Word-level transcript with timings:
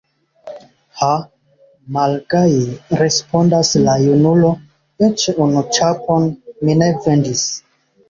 Ha, 1.01 1.09
malgaje 1.97 2.97
respondas 3.03 3.73
la 3.85 3.99
junulo, 4.07 4.53
eĉ 5.11 5.29
unu 5.47 5.67
ĉapon 5.81 6.31
mi 6.65 6.81
ne 6.85 6.93
vendis! 7.09 7.51